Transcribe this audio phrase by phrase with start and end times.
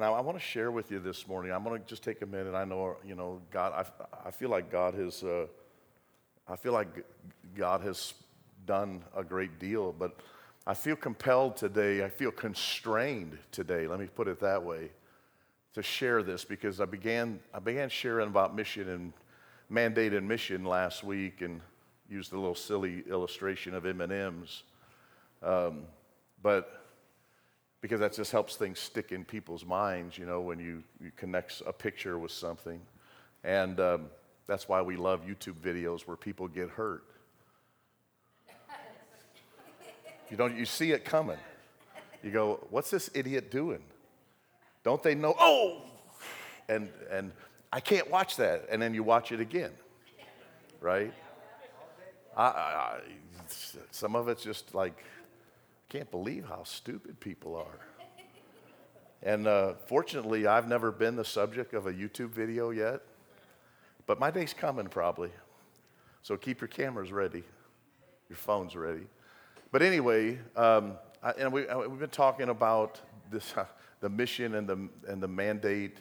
[0.00, 1.52] and I, I want to share with you this morning.
[1.52, 2.54] I'm going to just take a minute.
[2.54, 5.44] I know, you know, God, I, I feel like God has, uh,
[6.48, 7.04] I feel like
[7.54, 8.14] God has
[8.64, 10.16] done a great deal, but
[10.66, 12.02] I feel compelled today.
[12.02, 13.86] I feel constrained today.
[13.86, 14.88] Let me put it that way
[15.74, 19.12] to share this because I began, I began sharing about mission and
[19.68, 21.60] mandate and mission last week and
[22.08, 24.62] used a little silly illustration of M&Ms.
[25.42, 25.82] Um,
[26.42, 26.79] but
[27.80, 31.62] because that just helps things stick in people's minds, you know, when you, you connect
[31.66, 32.80] a picture with something.
[33.42, 34.06] And um,
[34.46, 37.04] that's why we love YouTube videos where people get hurt.
[40.30, 41.38] You don't you see it coming.
[42.22, 43.82] You go, what's this idiot doing?
[44.84, 45.34] Don't they know?
[45.38, 45.82] Oh,
[46.68, 47.32] and and
[47.72, 48.66] I can't watch that.
[48.70, 49.72] And then you watch it again,
[50.80, 51.12] right?
[52.36, 53.00] I, I,
[53.90, 55.04] some of it's just like,
[55.90, 57.80] can't believe how stupid people are.
[59.24, 63.00] And uh, fortunately, I've never been the subject of a YouTube video yet,
[64.06, 65.30] but my day's coming probably.
[66.22, 67.42] So keep your cameras ready,
[68.28, 69.06] your phones ready.
[69.72, 73.64] But anyway, um, I, and we, have been talking about this, uh,
[74.00, 75.98] the mission and the, and the mandate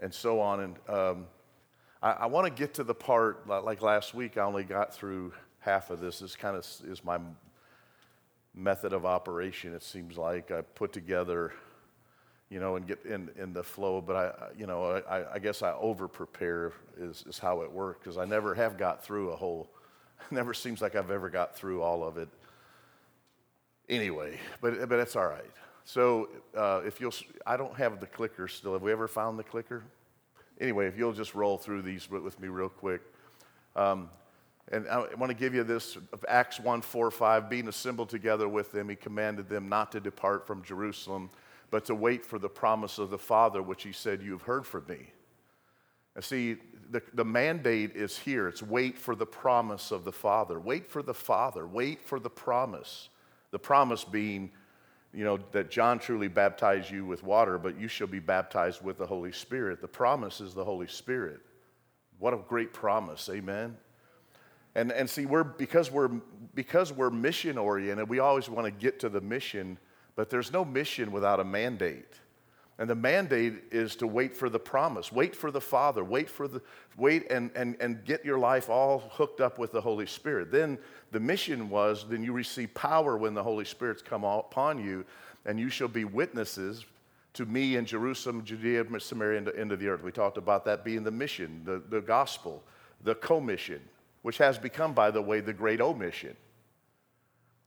[0.00, 0.60] and so on.
[0.60, 1.26] And um,
[2.02, 5.32] I, I want to get to the part, like last week, I only got through
[5.60, 6.18] half of this.
[6.18, 7.18] This kind of is my
[8.54, 10.50] method of operation, it seems like.
[10.50, 11.52] I put together,
[12.48, 15.62] you know, and get in, in the flow, but I, you know, I, I guess
[15.62, 19.36] I over prepare is, is how it works because I never have got through a
[19.36, 19.70] whole,
[20.30, 22.28] never seems like I've ever got through all of it
[23.88, 25.50] anyway, but, but that's all right.
[25.84, 27.14] So uh, if you'll,
[27.46, 28.74] I don't have the clicker still.
[28.74, 29.82] Have we ever found the clicker?
[30.60, 33.00] Anyway, if you'll just roll through these with me real quick.
[33.74, 34.10] Um,
[34.70, 37.50] and I want to give you this of Acts 1 4 5.
[37.50, 41.30] Being assembled together with them, he commanded them not to depart from Jerusalem,
[41.70, 44.66] but to wait for the promise of the Father, which he said, You have heard
[44.66, 45.12] from me.
[46.14, 46.56] And see,
[46.90, 48.48] the, the mandate is here.
[48.48, 50.58] It's wait for the promise of the Father.
[50.58, 51.66] Wait for the Father.
[51.66, 53.08] Wait for the promise.
[53.50, 54.50] The promise being,
[55.12, 58.98] you know, that John truly baptized you with water, but you shall be baptized with
[58.98, 59.80] the Holy Spirit.
[59.80, 61.40] The promise is the Holy Spirit.
[62.18, 63.28] What a great promise.
[63.32, 63.76] Amen.
[64.74, 66.08] And, and see, we're, because, we're,
[66.54, 69.78] because we're mission oriented, we always want to get to the mission,
[70.14, 72.20] but there's no mission without a mandate.
[72.78, 76.48] And the mandate is to wait for the promise, wait for the Father, wait for
[76.48, 76.62] the
[76.96, 80.50] wait and, and, and get your life all hooked up with the Holy Spirit.
[80.50, 80.78] Then
[81.10, 85.04] the mission was then you receive power when the Holy Spirit's come upon you,
[85.44, 86.86] and you shall be witnesses
[87.34, 90.02] to me in Jerusalem, Judea, Samaria, and the end of the earth.
[90.02, 92.62] We talked about that being the mission, the, the gospel,
[93.04, 93.80] the commission,
[94.22, 96.36] which has become, by the way, the great omission.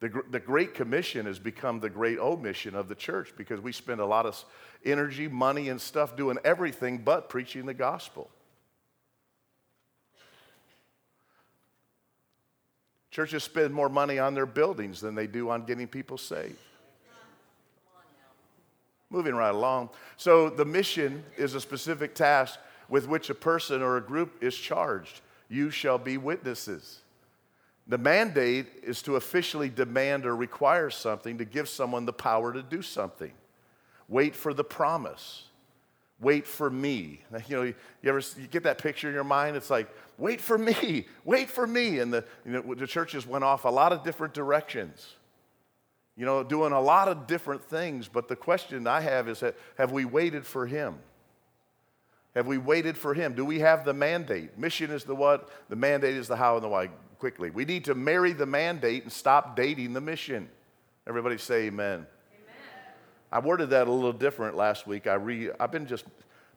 [0.04, 4.02] The, the Great Commission has become the great omission of the church because we spend
[4.02, 4.44] a lot of
[4.84, 8.30] energy, money, and stuff doing everything but preaching the gospel.
[13.12, 16.58] Churches spend more money on their buildings than they do on getting people saved.
[19.10, 19.90] Moving right along.
[20.18, 22.60] So, the mission is a specific task
[22.90, 25.22] with which a person or a group is charged.
[25.54, 27.02] You shall be witnesses.
[27.86, 32.64] The mandate is to officially demand or require something to give someone the power to
[32.64, 33.32] do something.
[34.08, 35.44] Wait for the promise.
[36.20, 37.22] Wait for me.
[37.48, 37.76] You know, you
[38.06, 39.56] ever you get that picture in your mind?
[39.56, 42.00] It's like, wait for me, wait for me.
[42.00, 45.14] And the, you know, the churches went off a lot of different directions,
[46.18, 48.08] you know, doing a lot of different things.
[48.08, 50.98] But the question I have is that, have we waited for him?
[52.36, 53.34] Have we waited for him?
[53.34, 54.58] Do we have the mandate?
[54.58, 56.90] Mission is the what, the mandate is the how and the why
[57.20, 57.52] quickly.
[57.52, 60.50] We need to marry the mandate and stop dating the mission.
[61.08, 61.94] Everybody say amen.
[61.94, 62.08] amen.
[63.32, 65.06] I worded that a little different last week.
[65.06, 66.06] I re, I've been just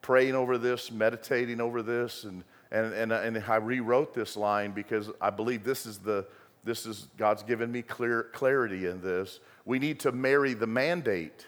[0.00, 4.72] praying over this, meditating over this, and, and, and, uh, and I rewrote this line
[4.72, 6.26] because I believe this is the,
[6.64, 9.40] this is, God's given me clear clarity in this.
[9.64, 11.46] We need to marry the mandate.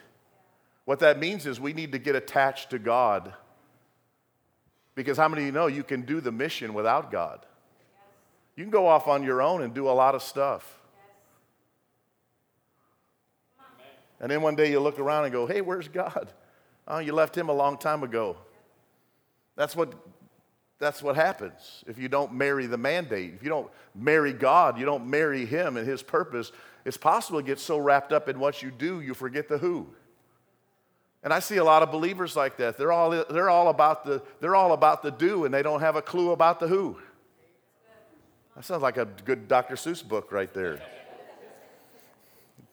[0.84, 3.32] What that means is we need to get attached to God.
[4.98, 7.46] Because how many of you know you can do the mission without God?
[8.56, 10.80] You can go off on your own and do a lot of stuff.
[14.18, 16.32] And then one day you look around and go, hey, where's God?
[16.90, 18.38] Oh, you left him a long time ago.
[19.56, 19.92] That's what,
[20.78, 23.34] that's what happens if you don't marry the mandate.
[23.34, 26.50] If you don't marry God, you don't marry him and his purpose,
[26.86, 29.88] it's possible to get so wrapped up in what you do, you forget the who.
[31.22, 32.78] And I see a lot of believers like that.
[32.78, 35.96] They're all, they're all, about, the, they're all about the do and they don't have
[35.96, 36.98] a clue about the who.
[38.54, 39.74] That sounds like a good Dr.
[39.74, 40.80] Seuss book right there.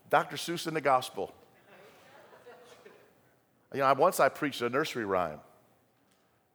[0.09, 0.35] Dr.
[0.35, 1.33] Seuss in the gospel.
[3.73, 5.39] You know, once I preached a nursery rhyme.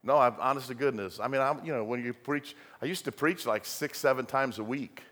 [0.02, 1.20] No, I'm honest to goodness.
[1.20, 4.24] I mean, I'm, you know, when you preach, I used to preach like six, seven
[4.24, 5.02] times a week.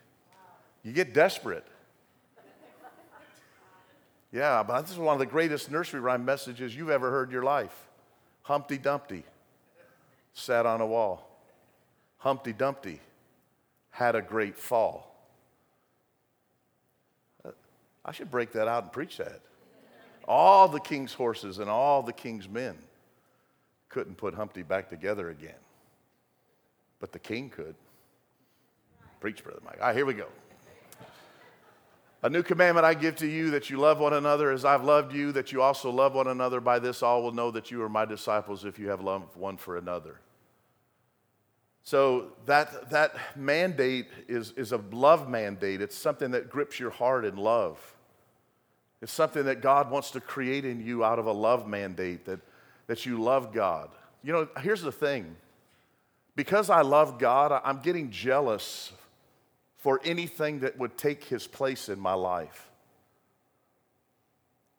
[0.83, 1.67] You get desperate.
[4.31, 7.33] Yeah, but this is one of the greatest nursery rhyme messages you've ever heard in
[7.33, 7.89] your life.
[8.43, 9.25] Humpty Dumpty
[10.35, 11.29] sat on a wall.
[12.19, 13.01] Humpty Dumpty
[13.91, 15.15] had a great fall.
[18.05, 19.41] I should break that out and preach that.
[20.27, 22.77] All the king's horses and all the king's men
[23.89, 25.55] couldn't put Humpty back together again.
[27.01, 27.75] But the king could.
[29.21, 29.79] Preach, Brother Mike.
[29.81, 30.27] All right, here we go.
[32.23, 35.13] A new commandment I give to you that you love one another as I've loved
[35.13, 36.61] you, that you also love one another.
[36.61, 39.57] By this, all will know that you are my disciples if you have love one
[39.57, 40.21] for another.
[41.85, 45.81] So, that, that mandate is, is a love mandate.
[45.81, 47.79] It's something that grips your heart in love.
[49.01, 52.41] It's something that God wants to create in you out of a love mandate that,
[52.89, 53.91] that you love God.
[54.23, 55.37] You know, here's the thing
[56.35, 58.93] because I love God, I'm getting jealous
[59.89, 62.69] for anything that would take his place in my life.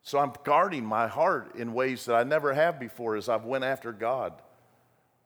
[0.04, 3.64] So I'm guarding my heart in ways that I never have before as I've went
[3.64, 4.34] after God.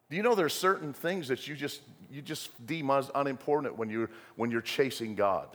[0.09, 3.89] Do you know there's certain things that you just you just deem as unimportant when
[3.89, 5.50] you're when you're chasing God?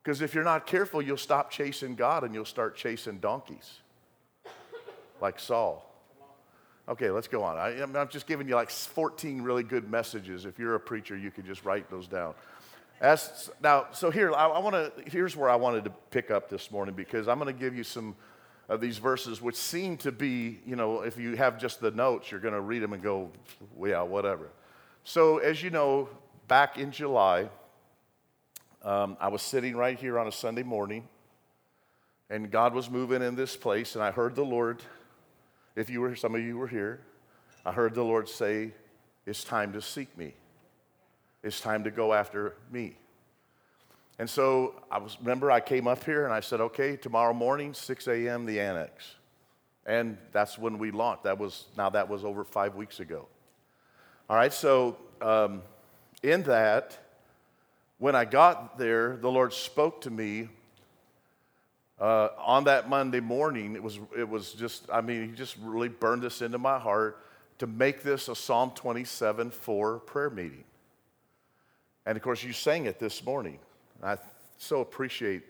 [0.00, 3.80] Because if you're not careful, you'll stop chasing God and you'll start chasing donkeys,
[5.20, 5.92] like Saul.
[6.88, 7.56] Okay, let's go on.
[7.56, 10.44] I, am just giving you like 14 really good messages.
[10.44, 12.34] If you're a preacher, you can just write those down.
[13.00, 15.10] As, now, so here, I, I want to.
[15.10, 17.84] Here's where I wanted to pick up this morning because I'm going to give you
[17.84, 18.16] some
[18.68, 22.30] of these verses, which seem to be, you know, if you have just the notes,
[22.30, 23.30] you're going to read them and go,
[23.84, 24.48] yeah, whatever.
[25.04, 26.08] So, as you know,
[26.48, 27.48] back in July,
[28.82, 31.06] um, I was sitting right here on a Sunday morning,
[32.30, 34.82] and God was moving in this place, and I heard the Lord.
[35.76, 37.00] If you were, some of you were here,
[37.64, 38.72] I heard the Lord say,
[39.26, 40.32] "It's time to seek me."
[41.42, 42.96] It's time to go after me.
[44.18, 47.74] And so I was, remember, I came up here and I said, okay, tomorrow morning,
[47.74, 49.14] 6 a.m., the annex.
[49.84, 51.24] And that's when we launched.
[51.24, 53.26] That was, now that was over five weeks ago.
[54.28, 55.62] All right, so um,
[56.22, 56.98] in that,
[57.98, 60.48] when I got there, the Lord spoke to me
[62.00, 63.76] uh, on that Monday morning.
[63.76, 67.22] It was, it was just, I mean, He just really burned this into my heart
[67.58, 70.64] to make this a Psalm 27 4 prayer meeting.
[72.06, 73.58] And of course, you sang it this morning.
[74.02, 74.16] I
[74.58, 75.42] so appreciate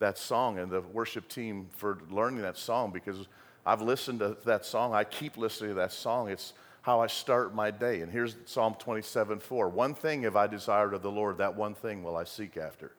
[0.00, 3.28] that song and the worship team for learning that song because
[3.64, 4.94] I've listened to that song.
[4.94, 6.28] I keep listening to that song.
[6.28, 6.52] It's
[6.82, 8.00] how I start my day.
[8.00, 9.68] And here's Psalm 27 4.
[9.68, 12.92] One thing have I desired of the Lord, that one thing will I seek after.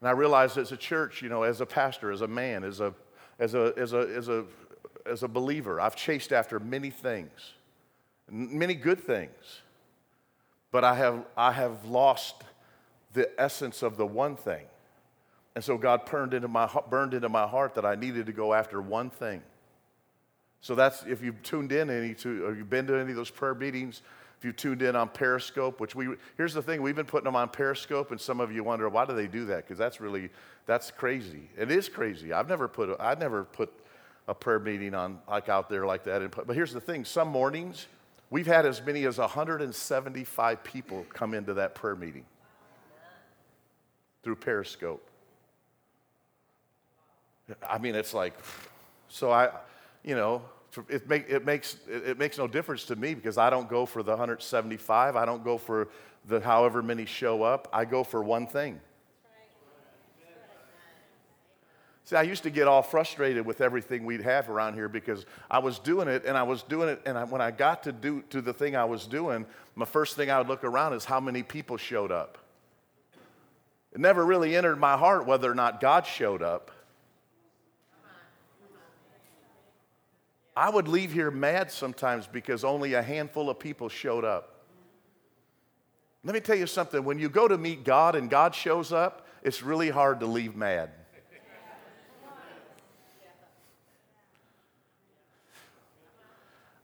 [0.00, 2.80] And I realize as a church, you know, as a pastor, as a man, as
[2.80, 2.94] a,
[3.38, 4.44] as a, as a, as a,
[5.04, 7.52] as a believer, I've chased after many things,
[8.30, 9.62] many good things
[10.70, 12.42] but I have, I have lost
[13.14, 14.64] the essence of the one thing.
[15.54, 18.54] And so God burned into, my, burned into my heart that I needed to go
[18.54, 19.42] after one thing.
[20.60, 23.30] So that's, if you've tuned in any to, or you've been to any of those
[23.30, 24.02] prayer meetings,
[24.38, 27.34] if you've tuned in on Periscope, which we, here's the thing, we've been putting them
[27.34, 29.64] on Periscope, and some of you wonder, why do they do that?
[29.64, 30.30] Because that's really,
[30.66, 31.50] that's crazy.
[31.56, 32.32] It is crazy.
[32.32, 33.72] I've never put, I've never put
[34.28, 36.46] a prayer meeting on, like out there like that.
[36.46, 37.86] But here's the thing, some mornings,
[38.30, 42.24] We've had as many as 175 people come into that prayer meeting
[44.22, 45.02] through Periscope.
[47.66, 48.34] I mean, it's like,
[49.08, 49.50] so I,
[50.04, 50.42] you know,
[50.90, 54.02] it, make, it, makes, it makes no difference to me because I don't go for
[54.02, 55.16] the 175.
[55.16, 55.88] I don't go for
[56.26, 57.68] the however many show up.
[57.72, 58.80] I go for one thing
[62.08, 65.58] See, I used to get all frustrated with everything we'd have around here because I
[65.58, 68.22] was doing it and I was doing it, and I, when I got to do
[68.30, 71.20] to the thing I was doing, my first thing I would look around is how
[71.20, 72.38] many people showed up.
[73.92, 76.70] It never really entered my heart whether or not God showed up.
[80.56, 84.64] I would leave here mad sometimes because only a handful of people showed up.
[86.24, 89.26] Let me tell you something when you go to meet God and God shows up,
[89.42, 90.88] it's really hard to leave mad.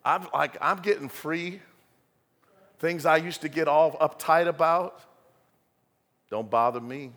[0.05, 1.61] I'm like, I'm getting free.
[2.79, 5.01] Things I used to get all uptight about
[6.31, 7.13] don't bother me.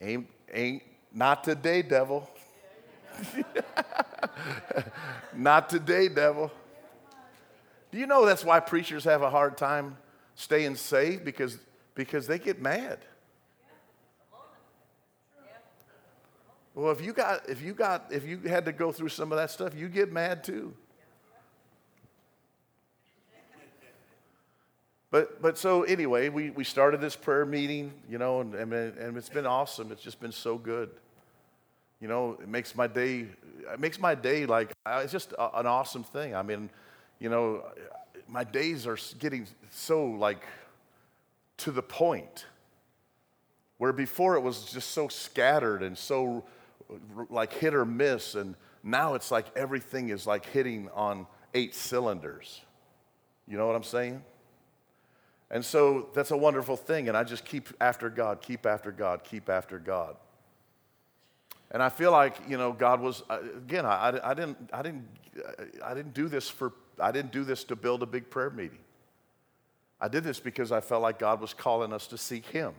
[0.00, 2.30] Ain't, ain't, not today, devil.
[5.34, 6.52] not today, devil.
[7.90, 9.96] Do you know that's why preachers have a hard time
[10.34, 11.24] staying safe?
[11.24, 11.58] Because,
[11.94, 12.98] because they get mad.
[16.76, 19.38] Well, if you got, if you got, if you had to go through some of
[19.38, 20.74] that stuff, you get mad too.
[25.10, 29.16] But, but so anyway, we, we started this prayer meeting, you know, and, and, and
[29.16, 29.90] it's been awesome.
[29.90, 30.90] It's just been so good.
[31.98, 33.24] You know, it makes my day,
[33.72, 36.34] it makes my day like, it's just an awesome thing.
[36.34, 36.68] I mean,
[37.20, 37.64] you know,
[38.28, 40.42] my days are getting so like
[41.56, 42.44] to the point
[43.78, 46.44] where before it was just so scattered and so
[47.30, 48.34] like hit or miss.
[48.34, 52.60] And now it's like everything is like hitting on eight cylinders.
[53.46, 54.22] You know what I'm saying?
[55.50, 57.08] And so that's a wonderful thing.
[57.08, 60.16] And I just keep after God, keep after God, keep after God.
[61.70, 65.08] And I feel like, you know, God was, uh, again, I, I, didn't, I, didn't,
[65.84, 68.78] I didn't do this for, I didn't do this to build a big prayer meeting.
[70.00, 72.72] I did this because I felt like God was calling us to seek Him.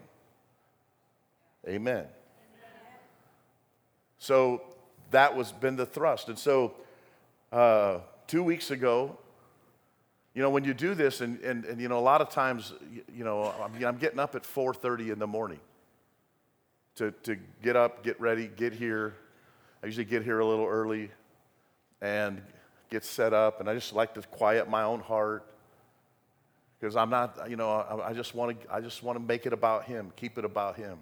[1.67, 2.05] Amen.
[4.19, 4.61] So
[5.11, 6.29] that was been the thrust.
[6.29, 6.73] And so
[7.51, 9.17] uh, two weeks ago,
[10.33, 12.73] you know, when you do this, and, and, and you know, a lot of times,
[13.15, 15.59] you know, I'm, I'm getting up at 4.30 in the morning
[16.95, 19.15] to, to get up, get ready, get here.
[19.81, 21.09] I usually get here a little early
[22.01, 22.41] and
[22.89, 25.43] get set up, and I just like to quiet my own heart
[26.79, 29.45] because I'm not, you know, I, I just want to, I just want to make
[29.45, 30.99] it about Him, keep it about Him.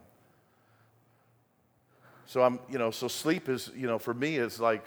[2.25, 4.83] So I'm, you know, so sleep is, you know, for me is like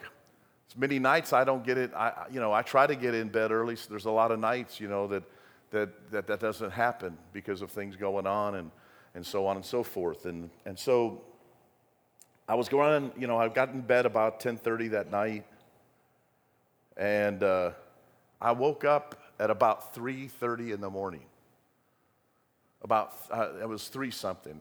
[0.76, 1.92] many nights I don't get it.
[1.94, 3.76] I, you know, I try to get in bed early.
[3.76, 5.22] So there's a lot of nights, you know, that
[5.70, 8.70] that that, that doesn't happen because of things going on and
[9.14, 10.26] and so on and so forth.
[10.26, 11.22] And and so
[12.48, 15.44] I was going, you know, I got in bed about 10:30 that night,
[16.96, 17.72] and uh,
[18.40, 21.24] I woke up at about 3:30 in the morning.
[22.82, 24.60] About uh, it was three something.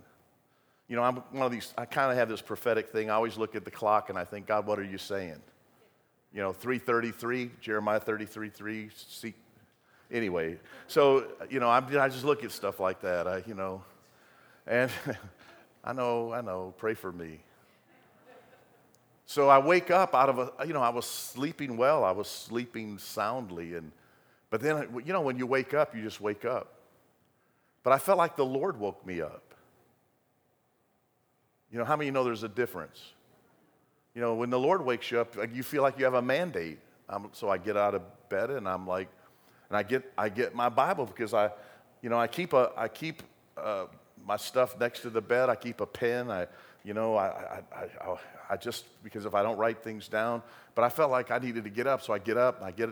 [0.88, 1.74] You know, I'm one of these.
[1.78, 3.10] I kind of have this prophetic thing.
[3.10, 5.42] I always look at the clock and I think, God, what are you saying?
[6.34, 8.90] you know, 333, Jeremiah 33, 3.
[8.96, 9.34] See,
[10.12, 13.84] anyway, so, you know, I'm, I just look at stuff like that, I, you know,
[14.66, 14.92] and
[15.84, 17.40] I know, I know, pray for me.
[19.26, 22.28] So I wake up out of a, you know, I was sleeping well, I was
[22.28, 23.92] sleeping soundly, and,
[24.50, 26.74] but then, you know, when you wake up, you just wake up.
[27.84, 29.47] But I felt like the Lord woke me up.
[31.72, 33.14] You know, how many you know there's a difference?
[34.16, 36.80] You know, when the Lord wakes you up, you feel like you have a mandate.
[37.10, 39.10] Um, so I get out of bed and I'm like,
[39.70, 41.52] and I get I get my Bible because I,
[42.02, 43.22] you know, I keep a I keep
[43.58, 43.86] uh,
[44.26, 45.50] my stuff next to the bed.
[45.50, 46.32] I keep a pen.
[46.32, 46.48] I,
[46.84, 48.18] you know, I, I, I,
[48.50, 50.42] I just because if I don't write things down,
[50.74, 52.72] but I felt like I needed to get up, so I get up and I
[52.72, 52.90] get,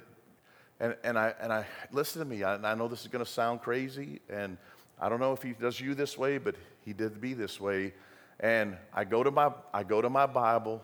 [0.79, 2.43] and and I and I listen to me.
[2.43, 4.57] I, I know this is going to sound crazy, and
[4.99, 7.93] I don't know if he does you this way, but he did me this way.
[8.39, 10.83] And I go to my I go to my Bible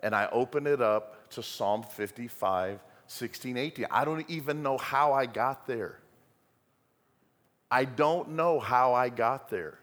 [0.00, 3.86] and I open it up to Psalm 55, 16, 18.
[3.90, 5.98] I don't even know how I got there.
[7.70, 9.78] I don't know how I got there.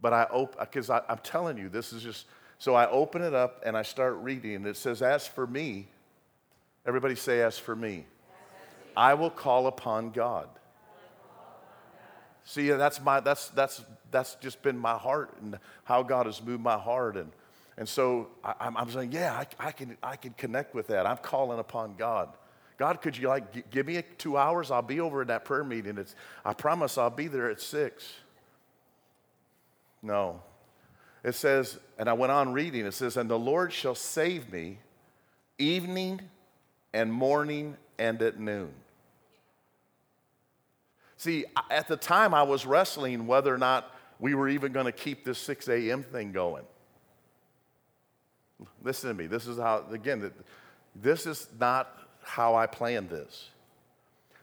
[0.00, 2.26] But I open, because I'm telling you, this is just,
[2.58, 5.88] so I open it up and I start reading, and it says, As for me,
[6.86, 8.06] everybody say, As for me,
[8.96, 10.48] I will call upon God.
[12.48, 16.62] See, that's my that's that's that's just been my heart and how God has moved
[16.62, 17.18] my heart.
[17.18, 17.30] And
[17.76, 21.06] and so I, am saying, yeah, I, I, can, I can connect with that.
[21.06, 22.30] I'm calling upon God.
[22.78, 24.70] God, could you like give me two hours?
[24.70, 25.98] I'll be over at that prayer meeting.
[25.98, 28.14] It's, I promise I'll be there at six.
[30.02, 30.42] No.
[31.22, 34.78] It says, and I went on reading, it says, and the Lord shall save me
[35.58, 36.20] evening
[36.94, 38.72] and morning and at noon.
[41.18, 44.92] See, at the time I was wrestling whether or not we were even going to
[44.92, 46.04] keep this 6 a.m.
[46.04, 46.64] thing going.
[48.82, 49.26] Listen to me.
[49.26, 50.30] This is how, again,
[50.94, 53.50] this is not how I planned this.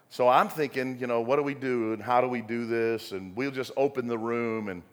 [0.10, 3.14] So I'm thinking, you know, what do we do and how do we do this?
[3.14, 4.84] And we'll just open the room and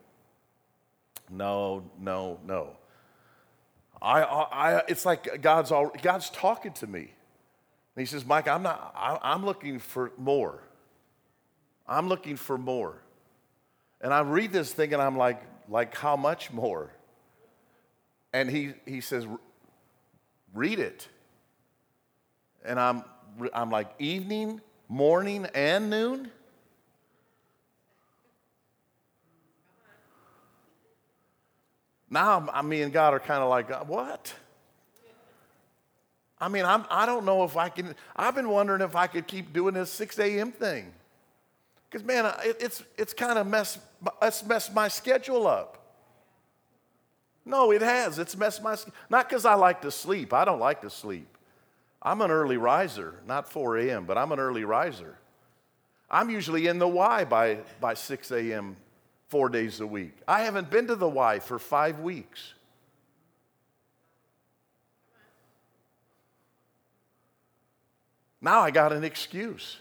[1.30, 2.76] no, no, no.
[4.00, 7.00] I, I, it's like God's, all, God's talking to me.
[7.00, 7.10] And
[8.00, 10.60] he says, Mike, I'm, not, I, I'm looking for more.
[11.86, 12.96] I'm looking for more.
[14.00, 16.90] And I read this thing and I'm like, like how much more?
[18.32, 19.26] And he, he says,
[20.54, 21.08] read it.
[22.64, 23.04] And I'm,
[23.52, 26.30] I'm like, evening, morning, and noon?
[32.10, 34.34] Now, I me and God are kind of like, uh, what?
[36.38, 37.94] I mean, I'm, I don't know if I can.
[38.14, 40.52] I've been wondering if I could keep doing this 6 a.m.
[40.52, 40.92] thing.
[41.92, 43.78] Because, man, it, it's, it's kind of messed,
[44.22, 45.78] it's messed my schedule up.
[47.44, 48.18] No, it has.
[48.18, 48.76] It's messed my
[49.10, 50.32] not because I like to sleep.
[50.32, 51.36] I don't like to sleep.
[52.00, 55.18] I'm an early riser, not 4 a.m., but I'm an early riser.
[56.10, 58.76] I'm usually in the Y by, by 6 a.m.
[59.28, 60.16] four days a week.
[60.26, 62.54] I haven't been to the Y for five weeks.
[68.40, 69.76] Now I got an excuse.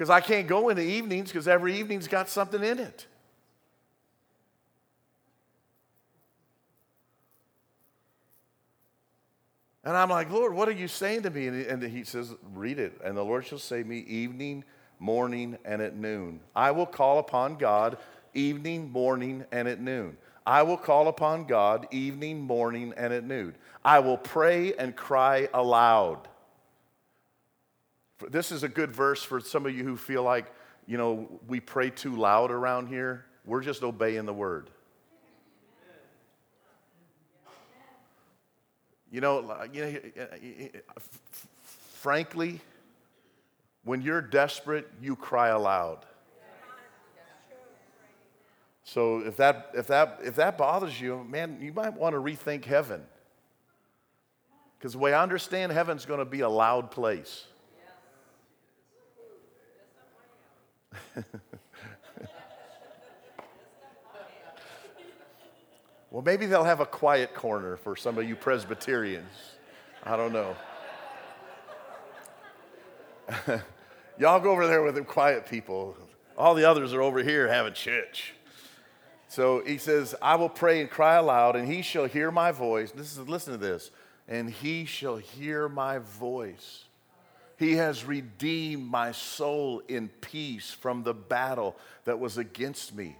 [0.00, 3.06] Because I can't go in the evenings because every evening's got something in it.
[9.84, 11.48] And I'm like, Lord, what are you saying to me?
[11.48, 12.98] And he says, Read it.
[13.04, 14.64] And the Lord shall to me, Evening,
[14.98, 16.40] morning, and at noon.
[16.56, 17.98] I will call upon God
[18.32, 20.16] evening, morning, and at noon.
[20.46, 23.54] I will call upon God evening, morning, and at noon.
[23.84, 26.26] I will pray and cry aloud.
[28.28, 30.52] This is a good verse for some of you who feel like,
[30.86, 33.24] you know, we pray too loud around here.
[33.44, 34.70] We're just obeying the word.
[39.10, 40.78] You know, you know, eh, eh, eh,
[41.94, 42.60] frankly,
[43.82, 46.06] when you're desperate, you cry aloud.
[48.84, 52.64] So if that, if that, if that bothers you, man, you might want to rethink
[52.64, 53.02] heaven.
[54.78, 57.46] Because the way I understand heaven's going to be a loud place.
[66.10, 69.54] Well, maybe they'll have a quiet corner for some of you Presbyterians.
[70.02, 70.56] I don't know.
[74.18, 75.96] Y'all go over there with the quiet people.
[76.36, 78.34] All the others are over here having church.
[79.28, 82.90] So he says, I will pray and cry aloud, and he shall hear my voice.
[82.90, 83.92] This is listen to this.
[84.26, 86.86] And he shall hear my voice.
[87.60, 93.14] He has redeemed my soul in peace from the battle that was against me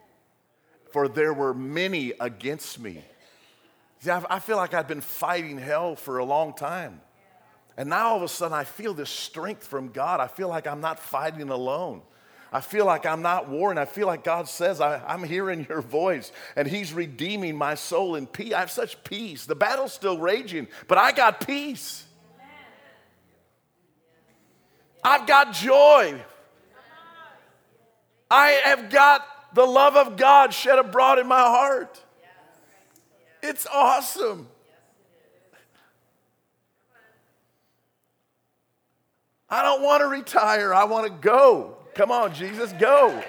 [0.91, 3.03] for there were many against me.
[4.01, 7.01] See, I feel like I've been fighting hell for a long time.
[7.77, 10.21] And now all of a sudden I feel this strength from God.
[10.21, 12.03] I feel like I'm not fighting alone.
[12.53, 13.79] I feel like I'm not warring.
[13.79, 18.17] I feel like God says, I, am hearing your voice and He's redeeming my soul
[18.17, 18.53] in peace.
[18.53, 19.47] I have such peace.
[19.47, 22.05] The battle's still raging, but I got peace.
[25.03, 26.23] I've got joy.
[28.31, 32.01] I have got the love of God shed abroad in my heart.
[33.43, 34.49] It's awesome.
[39.49, 40.73] I don't want to retire.
[40.73, 41.77] I want to go.
[41.95, 43.23] Come on, Jesus, go.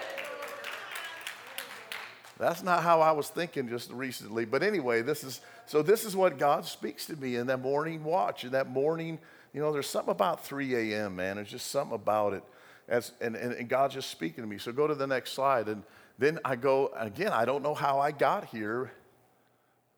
[2.38, 4.46] That's not how I was thinking just recently.
[4.46, 8.04] But anyway, this is so this is what God speaks to me in that morning
[8.04, 9.20] watch, in that morning,
[9.54, 11.36] you know, there's something about 3 a.m., man.
[11.36, 12.44] There's just something about it.
[12.88, 14.58] As, and, and, and God's just speaking to me.
[14.58, 15.68] So go to the next slide.
[15.68, 15.84] And
[16.18, 18.92] then I go, again, I don't know how I got here,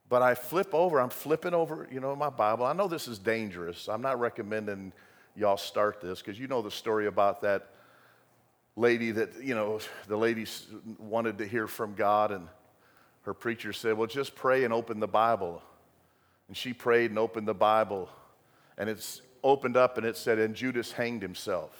[0.10, 1.00] but I flip over.
[1.00, 2.66] I'm flipping over, you know, my Bible.
[2.66, 3.88] I know this is dangerous.
[3.88, 4.92] I'm not recommending
[5.36, 7.70] y'all start this because you know the story about that
[8.76, 10.46] lady that, you know, the lady
[10.98, 12.48] wanted to hear from God, and
[13.24, 15.62] her preacher said, Well, just pray and open the Bible.
[16.48, 18.10] And she prayed and opened the Bible,
[18.78, 21.72] and it's opened up and it said, And Judas hanged himself.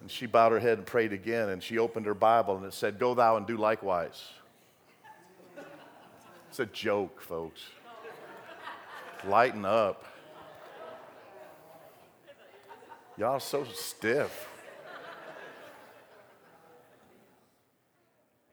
[0.00, 2.72] And she bowed her head and prayed again, and she opened her Bible and it
[2.72, 4.30] said, Go thou and do likewise.
[6.48, 7.62] It's a joke, folks.
[9.26, 10.04] Lighten up.
[13.16, 14.48] Y'all so stiff.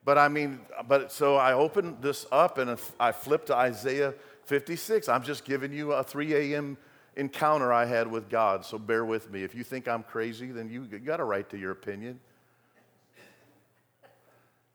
[0.04, 4.14] But I mean, but so I opened this up and I flipped to Isaiah
[4.46, 5.08] 56.
[5.08, 6.78] I'm just giving you a 3 a.m
[7.16, 9.44] encounter I had with God, so bear with me.
[9.44, 12.20] If you think I'm crazy, then you got a right to your opinion.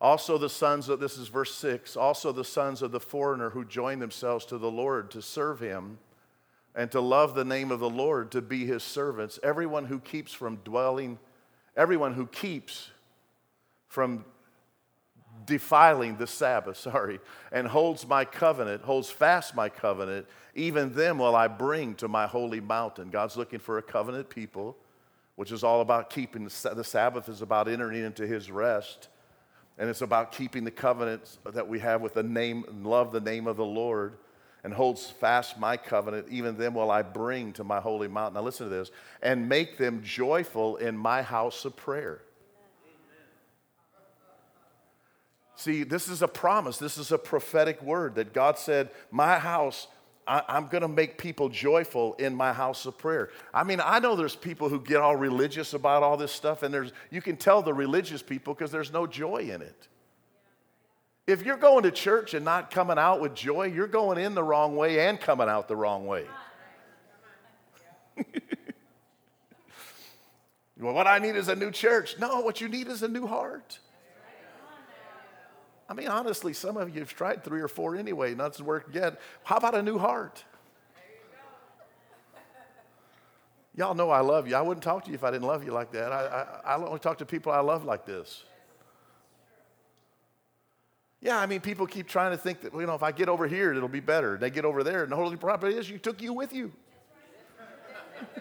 [0.00, 3.66] Also, the sons of, this is verse 6, also the sons of the foreigner who
[3.66, 5.98] join themselves to the Lord to serve him
[6.74, 9.38] and to love the name of the Lord, to be his servants.
[9.42, 11.18] Everyone who keeps from dwelling,
[11.76, 12.90] everyone who keeps
[13.88, 14.24] from
[15.46, 17.20] defiling the Sabbath, sorry,
[17.53, 22.26] and holds my covenant, holds fast my covenant, even them will I bring to my
[22.26, 23.11] holy mountain.
[23.11, 24.76] God's looking for a covenant people,
[25.37, 29.09] which is all about keeping the, Sabbath is about entering into his rest.
[29.79, 33.46] And it's about keeping the covenants that we have with the name love the name
[33.46, 34.18] of the Lord
[34.62, 38.35] and holds fast my covenant, even them will I bring to my holy mountain.
[38.35, 38.90] Now listen to this,
[39.22, 42.20] and make them joyful in my house of prayer.
[45.61, 46.79] See, this is a promise.
[46.79, 49.88] This is a prophetic word that God said, My house,
[50.27, 53.29] I, am going to make people joyful in my house of prayer.
[53.53, 56.73] I mean, I know there's people who get all religious about all this stuff, and
[56.73, 59.88] there's, you can tell the religious people because there's no joy in it.
[61.27, 64.42] If you're going to church and not coming out with joy, you're going in the
[64.42, 66.25] wrong way and coming out the wrong way.
[70.81, 72.18] well, what I need is a new church.
[72.18, 73.79] No, what you need is a new heart.
[75.90, 79.20] I mean, honestly, some of you have tried three or four anyway, nothing's worked yet.
[79.42, 80.44] How about a new heart?
[83.74, 84.55] Y'all know I love you.
[84.55, 86.12] I wouldn't talk to you if I didn't love you like that.
[86.12, 88.44] I, I, I only talk to people I love like this.
[91.20, 93.48] Yeah, I mean, people keep trying to think that, you know, if I get over
[93.48, 94.38] here, it'll be better.
[94.38, 96.72] They get over there, and the holy prophet is you took you with you.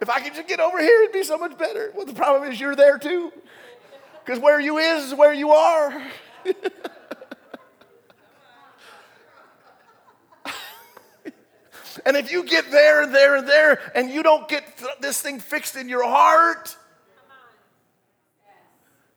[0.00, 1.92] if I could just get over here, it'd be so much better.
[1.94, 3.32] Well, the problem is you're there too.
[4.28, 5.90] Because where you is is where you are.
[12.04, 15.22] and if you get there and there and there and you don't get th- this
[15.22, 16.76] thing fixed in your heart,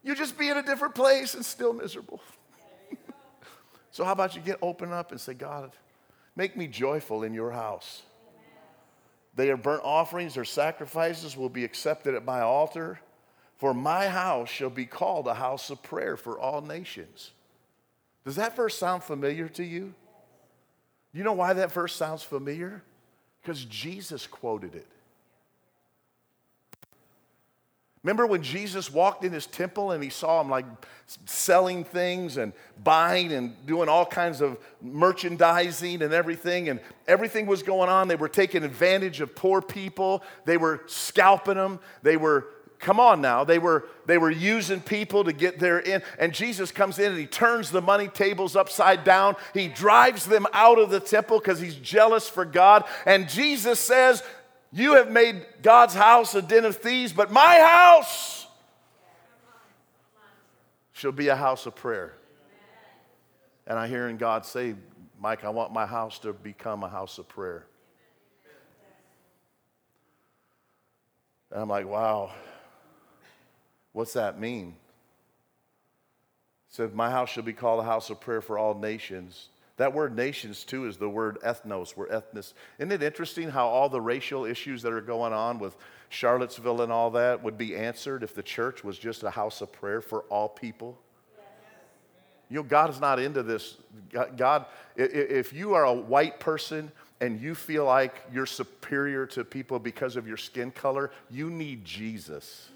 [0.01, 2.21] you just be in a different place and still miserable.
[3.91, 5.73] so, how about you get open up and say, God,
[6.37, 8.01] make me joyful in your house?
[9.35, 13.01] They are burnt offerings or sacrifices will be accepted at my altar.
[13.61, 17.29] For my house shall be called a house of prayer for all nations.
[18.25, 19.93] Does that verse sound familiar to you?
[21.13, 22.81] You know why that verse sounds familiar?
[23.39, 24.87] Because Jesus quoted it.
[28.01, 30.65] Remember when Jesus walked in his temple and he saw him like
[31.27, 37.61] selling things and buying and doing all kinds of merchandising and everything, and everything was
[37.61, 38.07] going on.
[38.07, 42.47] They were taking advantage of poor people, they were scalping them, they were
[42.81, 43.43] come on now.
[43.43, 46.01] They were they were using people to get their in.
[46.19, 49.35] And jesus comes in and he turns the money tables upside down.
[49.53, 52.83] He drives them out of the temple because he's jealous for god.
[53.05, 54.23] And jesus says
[54.73, 58.47] you have made God's house a den of thieves, but my house
[60.93, 62.13] shall be a house of prayer.
[63.67, 64.75] And I hear in God say,
[65.19, 67.65] Mike, I want my house to become a house of prayer.
[71.51, 72.31] And I'm like, wow,
[73.93, 74.75] what's that mean?
[76.69, 79.49] It said, My house shall be called a house of prayer for all nations.
[79.77, 82.53] That word nations, too, is the word ethnos, where ethnos.
[82.77, 85.75] Isn't it interesting how all the racial issues that are going on with
[86.09, 89.71] Charlottesville and all that would be answered if the church was just a house of
[89.71, 90.99] prayer for all people?
[92.49, 93.77] You know, God is not into this.
[94.35, 94.65] God,
[94.97, 100.17] if you are a white person and you feel like you're superior to people because
[100.17, 102.69] of your skin color, you need Jesus.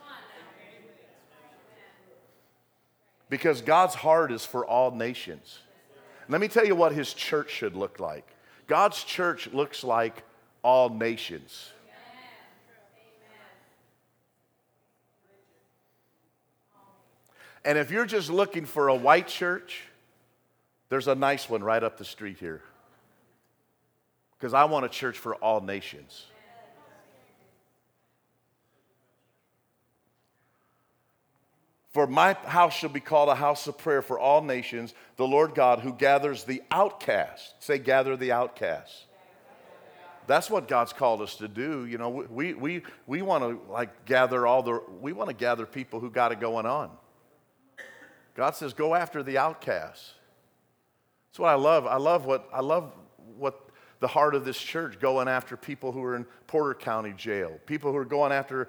[3.29, 5.59] Because God's heart is for all nations.
[6.29, 8.27] Let me tell you what his church should look like.
[8.67, 10.23] God's church looks like
[10.63, 11.71] all nations.
[17.63, 19.83] And if you're just looking for a white church,
[20.89, 22.61] there's a nice one right up the street here.
[24.37, 26.27] Because I want a church for all nations.
[31.95, 35.55] For my house shall be called a house of prayer for all nations, the Lord
[35.55, 37.53] God who gathers the outcast.
[37.63, 39.05] Say, gather the outcast.
[40.27, 41.85] That's what God's called us to do.
[41.85, 45.65] You know, we, we, we want to like gather all the, we want to gather
[45.65, 46.91] people who got it going on.
[48.35, 50.15] God says, go after the outcasts.
[51.29, 51.87] That's what I love.
[51.87, 52.91] I love what, I love
[53.37, 53.69] what
[54.01, 57.93] the heart of this church going after people who are in Porter County Jail, people
[57.93, 58.67] who are going after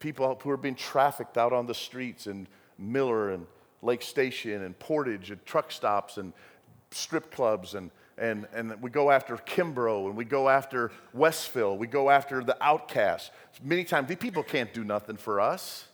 [0.00, 3.46] people who are being trafficked out on the streets in Miller and
[3.82, 6.32] Lake Station and Portage and truck stops and
[6.90, 11.78] strip clubs and and, and we go after Kimbrough and we go after Westville.
[11.78, 13.30] We go after the outcasts.
[13.64, 15.86] Many times, these people can't do nothing for us.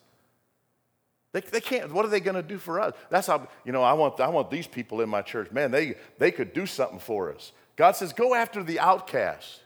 [1.32, 1.92] They, they can't.
[1.92, 2.94] What are they to do for us?
[3.10, 5.52] That's how, you know, I want, I want these people in my church.
[5.52, 7.52] Man, they, they could do something for us.
[7.76, 9.60] God says, go after the outcasts.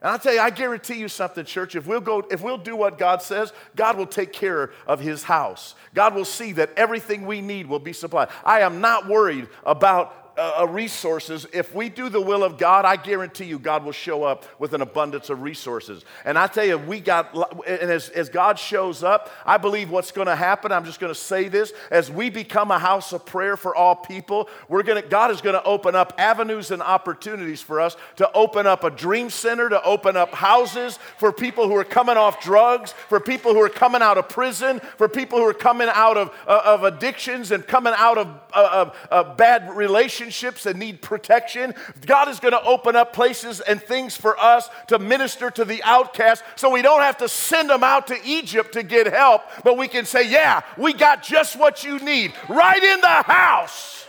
[0.00, 1.74] And I'll tell you, I guarantee you something, church.
[1.74, 5.24] If we'll go, if we'll do what God says, God will take care of his
[5.24, 5.74] house.
[5.92, 8.28] God will see that everything we need will be supplied.
[8.44, 12.96] I am not worried about uh, resources, if we do the will of God, I
[12.96, 16.04] guarantee you God will show up with an abundance of resources.
[16.24, 17.34] And I tell you, we got,
[17.66, 21.12] and as, as God shows up, I believe what's going to happen, I'm just going
[21.12, 25.02] to say this, as we become a house of prayer for all people, we're going
[25.02, 28.84] to, God is going to open up avenues and opportunities for us to open up
[28.84, 33.18] a dream center, to open up houses for people who are coming off drugs, for
[33.18, 36.62] people who are coming out of prison, for people who are coming out of, uh,
[36.64, 41.74] of addictions and coming out of, uh, of, of bad relationships relationships that need protection.
[42.04, 45.82] God is going to open up places and things for us to minister to the
[45.82, 49.78] outcast so we don't have to send them out to Egypt to get help, but
[49.78, 54.04] we can say, Yeah, we got just what you need right in the house.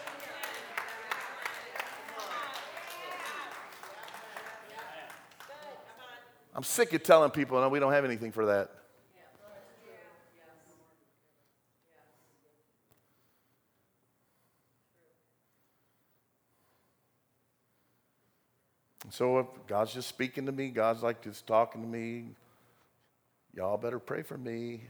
[6.53, 8.69] I'm sick of telling people, no, we don't have anything for that.
[19.09, 22.25] So if God's just speaking to me, God's like just talking to me,
[23.55, 24.81] y'all better pray for me.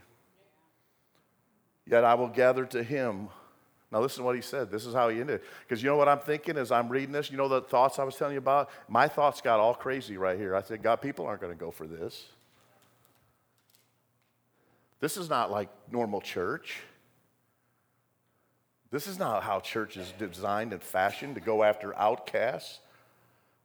[1.86, 3.28] Yet I will gather to him.
[3.90, 4.70] Now listen to what he said.
[4.70, 5.40] This is how he ended.
[5.62, 7.30] Because you know what I'm thinking as I'm reading this?
[7.30, 8.70] You know the thoughts I was telling you about?
[8.88, 10.54] My thoughts got all crazy right here.
[10.54, 12.26] I said, God, people aren't going to go for this.
[15.00, 16.80] This is not like normal church.
[18.92, 22.80] This is not how church is designed and fashioned to go after outcasts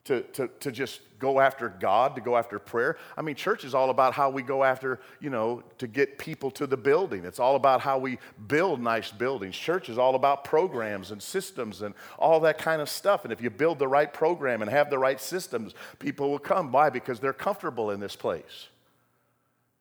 [0.06, 2.98] to, to, to just go after God, to go after prayer.
[3.18, 6.52] I mean, church is all about how we go after, you know, to get people
[6.52, 7.26] to the building.
[7.26, 9.56] It's all about how we build nice buildings.
[9.56, 13.24] Church is all about programs and systems and all that kind of stuff.
[13.24, 16.72] And if you build the right program and have the right systems, people will come.
[16.72, 16.92] Why?
[16.92, 18.68] Because they're comfortable in this place.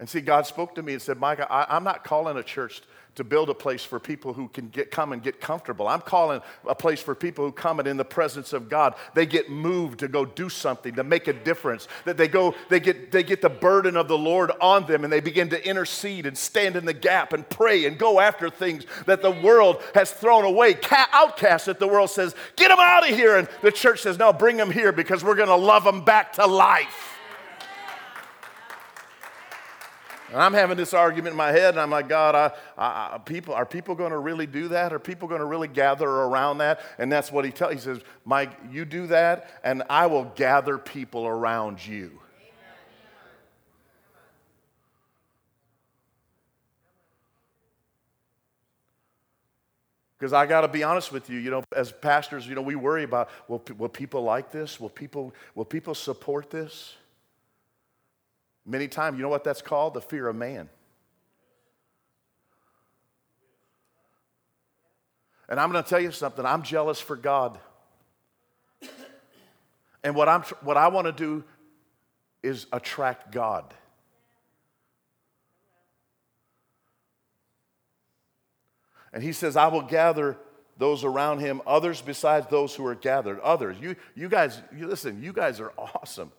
[0.00, 2.82] And see, God spoke to me and said, Micah, I, am not calling a church
[3.16, 5.86] to build a place for people who can get, come and get comfortable.
[5.86, 9.26] I'm calling a place for people who come and in the presence of God, they
[9.26, 11.86] get moved to go do something, to make a difference.
[12.04, 15.12] That they go, they get, they get the burden of the Lord on them and
[15.12, 18.84] they begin to intercede and stand in the gap and pray and go after things
[19.06, 20.76] that the world has thrown away.
[21.12, 23.36] Outcasts that the world says, get them out of here.
[23.36, 26.34] And the church says, no, bring them here because we're going to love them back
[26.34, 27.13] to life.
[30.34, 33.54] And I'm having this argument in my head, and I'm like, God, I, I, people,
[33.54, 34.92] are people going to really do that?
[34.92, 36.80] Are people going to really gather around that?
[36.98, 37.72] And that's what he tells.
[37.72, 42.18] He says, Mike, you do that, and I will gather people around you.
[50.18, 52.74] Because I got to be honest with you, you know, as pastors, you know, we
[52.74, 54.80] worry about will, will people like this?
[54.80, 56.96] Will people, will people support this?
[58.66, 59.94] Many times, you know what that's called?
[59.94, 60.68] The fear of man.
[65.48, 66.44] And I'm going to tell you something.
[66.46, 67.58] I'm jealous for God.
[70.02, 71.44] And what, I'm, what I want to do
[72.42, 73.72] is attract God.
[79.12, 80.36] And he says, I will gather
[80.76, 83.38] those around him, others besides those who are gathered.
[83.40, 83.76] Others.
[83.80, 86.32] You, you guys, you, listen, you guys are awesome.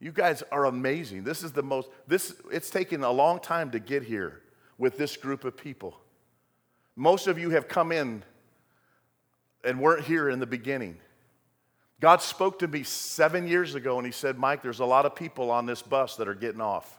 [0.00, 1.24] You guys are amazing.
[1.24, 4.42] This is the most, this, it's taken a long time to get here
[4.76, 5.98] with this group of people.
[6.94, 8.22] Most of you have come in
[9.64, 10.98] and weren't here in the beginning.
[12.00, 15.16] God spoke to me seven years ago and He said, Mike, there's a lot of
[15.16, 16.98] people on this bus that are getting off.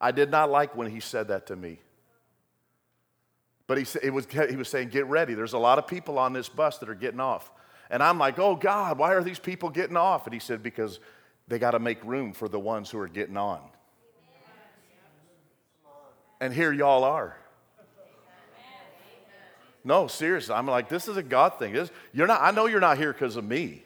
[0.00, 1.78] I did not like when He said that to me.
[3.68, 5.34] But he, it was, he was saying, Get ready.
[5.34, 7.52] There's a lot of people on this bus that are getting off.
[7.90, 10.26] And I'm like, Oh God, why are these people getting off?
[10.26, 10.98] And He said, Because
[11.48, 13.60] they got to make room for the ones who are getting on.
[16.40, 17.36] And here y'all are.
[19.84, 20.54] No, seriously.
[20.54, 21.72] I'm like, this is a God thing.
[21.72, 23.82] This, you're not, I know you're not here because of me.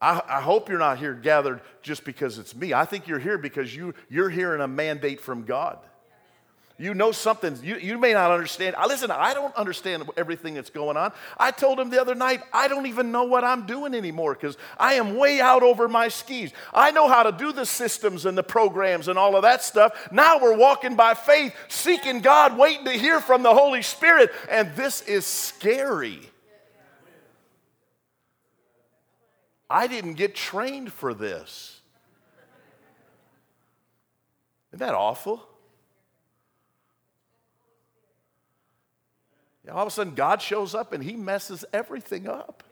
[0.00, 2.74] I, I, hope you're not here gathered just because it's me.
[2.74, 5.78] I think you're here because you, you're hearing a mandate from God.
[6.76, 8.74] You know something, you, you may not understand.
[8.74, 11.12] I listen, I don't understand everything that's going on.
[11.38, 14.56] I told him the other night, I don't even know what I'm doing anymore because
[14.76, 16.52] I am way out over my skis.
[16.72, 20.08] I know how to do the systems and the programs and all of that stuff.
[20.10, 24.74] Now we're walking by faith, seeking God, waiting to hear from the Holy Spirit, and
[24.74, 26.18] this is scary.
[29.70, 31.80] I didn't get trained for this.
[34.72, 35.53] Isn't that awful?
[39.70, 42.62] All of a sudden, God shows up and he messes everything up.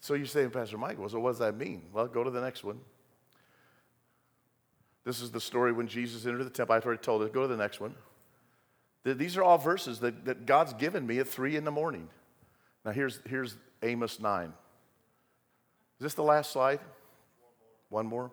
[0.00, 1.84] So you're saying, Pastor Michael, so what does that mean?
[1.92, 2.80] Well, go to the next one.
[5.04, 6.74] This is the story when Jesus entered the temple.
[6.74, 7.32] I've already told it.
[7.32, 7.94] Go to the next one.
[9.04, 12.08] These are all verses that, that God's given me at 3 in the morning.
[12.84, 14.46] Now, here's, here's Amos 9.
[14.46, 14.52] Is
[16.00, 16.80] this the last slide?
[17.88, 18.30] One more.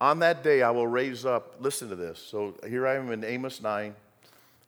[0.00, 2.18] On that day, I will raise up, listen to this.
[2.18, 3.94] So here I am in Amos 9,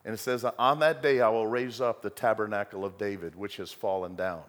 [0.04, 3.56] and it says, On that day, I will raise up the tabernacle of David, which
[3.58, 4.42] has fallen down.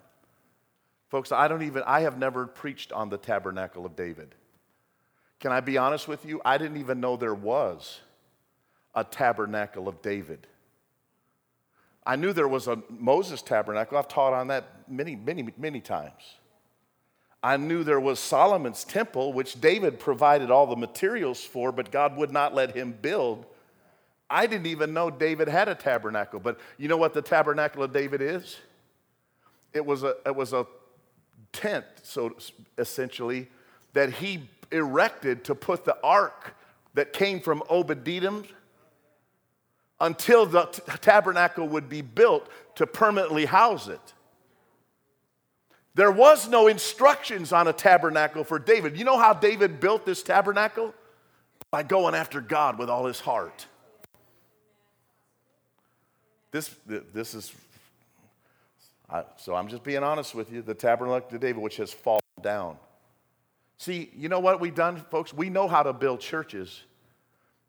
[1.10, 4.34] Folks, I don't even, I have never preached on the tabernacle of David.
[5.40, 6.42] Can I be honest with you?
[6.46, 8.00] I didn't even know there was
[8.96, 10.48] a tabernacle of David.
[12.06, 13.98] I knew there was a Moses tabernacle.
[13.98, 16.38] I've taught on that many, many, many times.
[17.44, 22.16] I knew there was Solomon's temple, which David provided all the materials for, but God
[22.18, 23.46] would not let him build.
[24.30, 26.40] I didn't even know David had a tabernacle.
[26.40, 28.58] But you know what the tabernacle of David is?
[29.74, 30.68] It was a, it was a
[31.52, 32.36] tent, so
[32.78, 33.50] essentially,
[33.94, 36.56] that he erected to put the ark
[36.94, 38.46] that came from Obed-Edom
[40.00, 44.14] until the t- tabernacle would be built to permanently house it.
[45.94, 48.98] There was no instructions on a tabernacle for David.
[48.98, 50.94] You know how David built this tabernacle?
[51.70, 53.66] By going after God with all his heart.
[56.52, 57.54] This, this is,
[59.10, 60.62] I, so I'm just being honest with you.
[60.62, 62.78] The tabernacle of David, which has fallen down.
[63.78, 65.34] See, you know what we've done, folks?
[65.34, 66.84] We know how to build churches,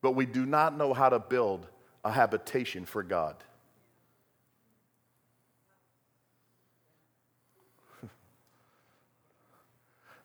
[0.00, 1.66] but we do not know how to build
[2.04, 3.36] a habitation for God.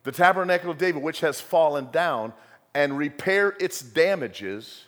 [0.07, 2.31] The tabernacle of David, which has fallen down,
[2.73, 4.85] and repair its damages,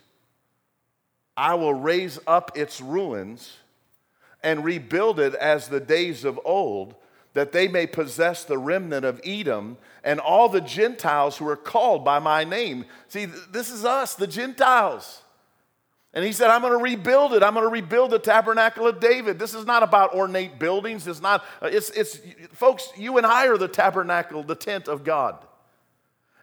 [1.35, 3.57] I will raise up its ruins
[4.41, 6.95] and rebuild it as the days of old,
[7.33, 12.05] that they may possess the remnant of Edom and all the Gentiles who are called
[12.05, 12.85] by my name.
[13.09, 15.23] See, this is us, the Gentiles.
[16.19, 17.41] And he said, I'm going to rebuild it.
[17.41, 19.39] I'm going to rebuild the tabernacle of David.
[19.39, 21.07] This is not about ornate buildings.
[21.07, 22.19] It's not, it's, it's,
[22.51, 25.37] folks, you and I are the tabernacle, the tent of God.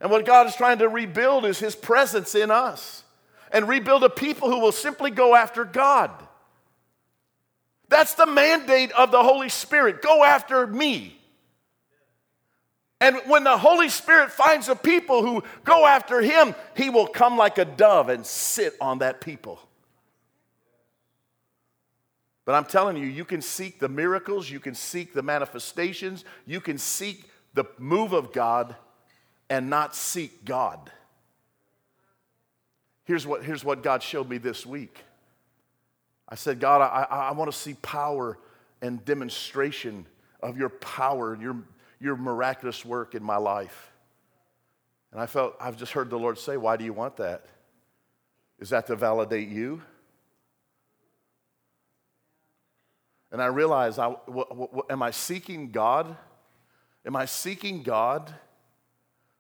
[0.01, 3.05] And what God is trying to rebuild is his presence in us
[3.53, 6.11] and rebuild a people who will simply go after God.
[7.91, 11.19] That's the mandate of the Holy Spirit go after me.
[12.99, 17.37] And when the Holy Spirit finds a people who go after him, he will come
[17.37, 19.61] like a dove and sit on that people.
[22.47, 26.63] But I'm telling you, you can seek the miracles, you can seek the manifestations, you
[26.63, 28.75] can seek the move of God
[29.51, 30.91] and not seek God.
[33.05, 35.05] Here's what, here's what God showed me this week.
[36.27, 38.39] I said, God, I, I, want to see power
[38.81, 40.07] and demonstration
[40.43, 41.57] of your power and your
[42.01, 43.93] your miraculous work in my life.
[45.13, 47.47] And I felt, I've just heard the Lord say, Why do you want that?
[48.59, 49.83] Is that to validate you?
[53.33, 54.15] And I realized, I,
[54.89, 56.17] am I seeking God?
[57.05, 58.35] Am I seeking God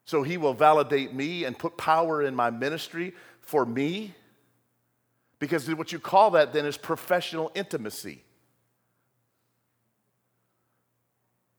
[0.04, 4.14] so He will validate me and put power in my ministry for me?
[5.38, 8.22] Because what you call that then is professional intimacy.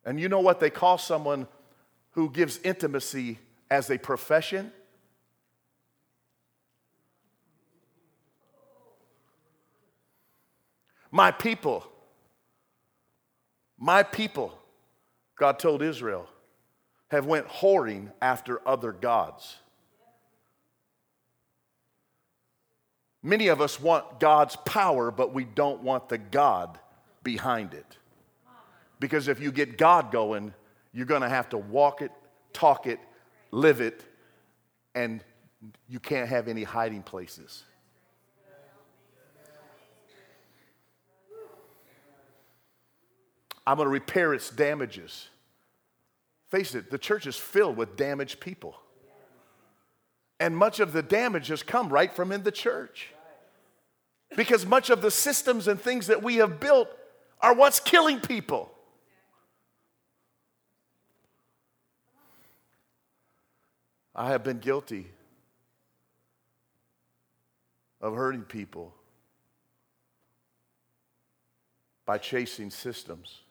[0.04, 1.48] And you know what they call someone
[2.12, 4.72] who gives intimacy as a profession?
[11.12, 11.86] My people,
[13.78, 14.58] my people,
[15.38, 16.28] God told Israel,
[17.10, 19.58] have went whoring after other gods.
[23.24, 26.80] Many of us want God's power, but we don't want the God
[27.24, 27.98] behind it.
[29.00, 30.54] Because if you get God going,
[30.94, 32.12] you're going to have to walk it,
[32.54, 33.00] talk it,
[33.52, 34.04] live it,
[34.96, 35.24] and
[35.88, 37.64] you can't have any hiding places.
[43.68, 45.28] I'm going to repair its damages.
[46.50, 48.78] Face it, the church is filled with damaged people.
[50.40, 53.14] And much of the damage has come right from in the church.
[54.38, 56.88] Because much of the systems and things that we have built
[57.42, 58.72] are what's killing people.
[64.16, 65.08] I have been guilty
[68.00, 68.94] of hurting people
[72.06, 73.42] by chasing systems.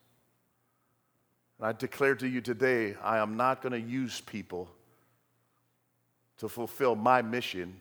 [1.59, 4.71] And I declare to you today I am not going to use people
[6.39, 7.81] to fulfill my mission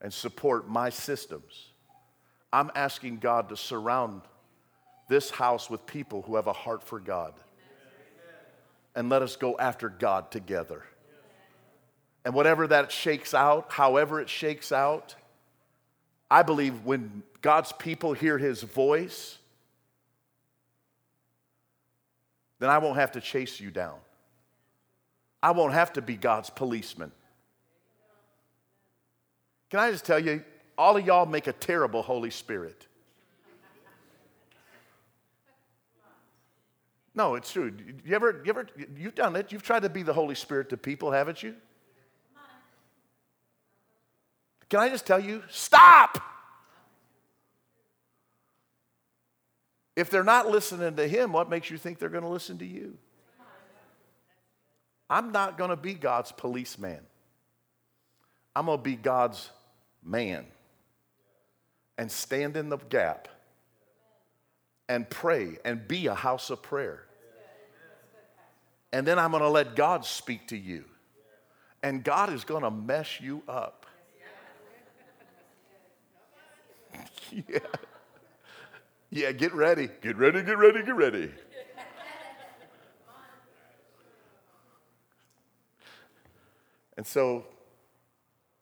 [0.00, 1.68] and support my systems.
[2.52, 4.22] I'm asking God to surround
[5.08, 7.34] this house with people who have a heart for God.
[8.94, 10.82] And let us go after God together.
[12.24, 15.14] And whatever that shakes out, however it shakes out,
[16.30, 19.38] I believe when God's people hear his voice,
[22.62, 23.96] then I won't have to chase you down.
[25.42, 27.10] I won't have to be God's policeman.
[29.68, 30.44] Can I just tell you,
[30.78, 32.86] all of y'all make a terrible Holy Spirit.
[37.14, 37.72] No, it's true.
[38.04, 39.50] You ever, you ever, you've done it.
[39.50, 41.56] You've tried to be the Holy Spirit to people, haven't you?
[44.68, 45.42] Can I just tell you?
[45.50, 46.31] Stop!
[49.94, 52.66] If they're not listening to him, what makes you think they're going to listen to
[52.66, 52.96] you?
[55.10, 57.00] I'm not going to be God's policeman.
[58.56, 59.50] I'm going to be God's
[60.02, 60.46] man
[61.98, 63.28] and stand in the gap
[64.88, 67.04] and pray and be a house of prayer.
[68.92, 70.84] And then I'm going to let God speak to you.
[71.82, 73.86] And God is going to mess you up.
[77.32, 77.58] yeah.
[79.14, 79.90] Yeah, get ready.
[80.00, 81.30] Get ready, get ready, get ready.
[86.96, 87.44] and so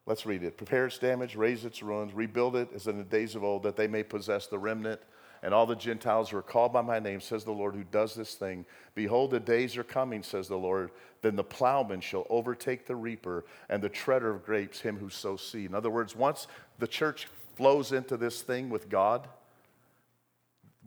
[0.05, 0.57] let's read it.
[0.57, 3.77] Prepare its damage, raise its ruins, rebuild it as in the days of old, that
[3.77, 4.99] they may possess the remnant
[5.41, 8.13] and all the Gentiles who are called by my name, says the Lord, who does
[8.13, 8.65] this thing.
[8.93, 10.91] Behold, the days are coming, says the Lord.
[11.21, 15.47] Then the plowman shall overtake the reaper, and the treader of grapes him who sows
[15.47, 15.69] seed.
[15.69, 16.47] In other words, once
[16.77, 19.29] the church flows into this thing with God,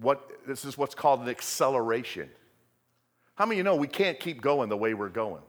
[0.01, 2.29] what, this is what's called an acceleration.
[3.37, 5.43] How many of you know we can't keep going the way we're going?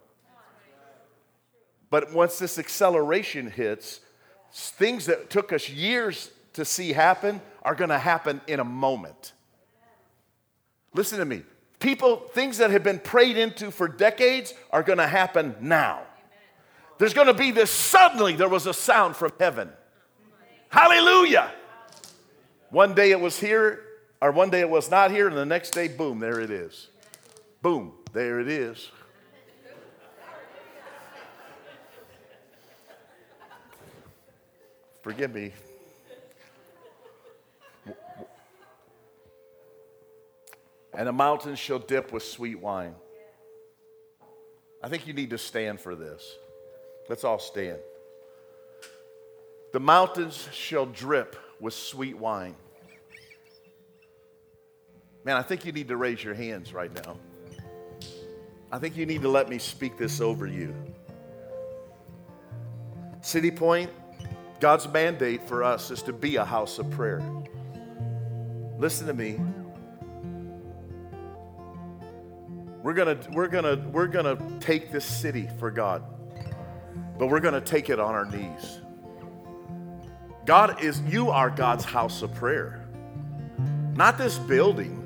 [1.89, 4.01] But once this acceleration hits,
[4.51, 9.33] things that took us years to see happen are going to happen in a moment.
[10.93, 11.43] Listen to me.
[11.79, 16.01] People, things that have been prayed into for decades are going to happen now.
[16.97, 19.69] There's going to be this suddenly there was a sound from heaven.
[20.69, 21.51] Hallelujah.
[22.69, 23.84] One day it was here,
[24.21, 26.87] or one day it was not here, and the next day, boom, there it is.
[27.61, 28.91] Boom, there it is.
[35.01, 35.51] Forgive me
[40.97, 42.95] and the mountains shall dip with sweet wine.
[44.81, 46.37] I think you need to stand for this.
[47.09, 47.79] Let's all stand.
[49.73, 52.55] The mountains shall drip with sweet wine.
[55.25, 57.17] Man, I think you need to raise your hands right now.
[58.71, 60.75] I think you need to let me speak this over you.
[63.21, 63.89] City Point,
[64.59, 67.23] God's mandate for us is to be a house of prayer.
[68.77, 69.39] Listen to me.
[72.83, 76.03] We're gonna, we're gonna, we're gonna take this city for God,
[77.17, 78.79] but we're gonna take it on our knees.
[80.45, 82.87] God is, you are God's house of prayer,
[83.95, 85.01] not this building.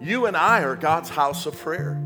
[0.00, 2.00] You and I are God's house of prayer.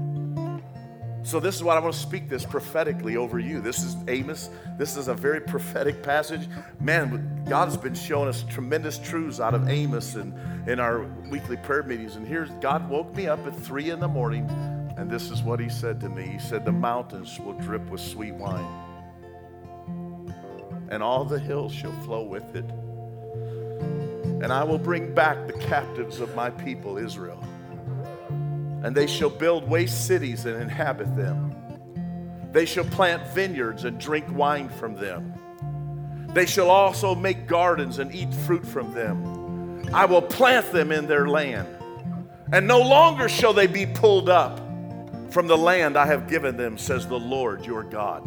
[1.22, 3.60] So, this is what I want to speak this prophetically over you.
[3.60, 4.48] This is Amos.
[4.78, 6.48] This is a very prophetic passage.
[6.80, 10.32] Man, God has been showing us tremendous truths out of Amos and
[10.68, 12.16] in our weekly prayer meetings.
[12.16, 14.48] And here's God woke me up at three in the morning,
[14.96, 18.00] and this is what He said to me He said, The mountains will drip with
[18.00, 18.66] sweet wine,
[20.90, 22.64] and all the hills shall flow with it.
[24.42, 27.44] And I will bring back the captives of my people, Israel
[28.82, 31.54] and they shall build waste cities and inhabit them.
[32.52, 35.34] They shall plant vineyards and drink wine from them.
[36.32, 39.84] They shall also make gardens and eat fruit from them.
[39.92, 41.68] I will plant them in their land,
[42.52, 44.58] and no longer shall they be pulled up
[45.30, 48.24] from the land I have given them, says the Lord your God.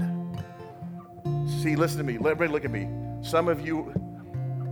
[1.62, 2.16] See, listen to me.
[2.16, 2.88] Everybody look at me.
[3.22, 3.94] Some of you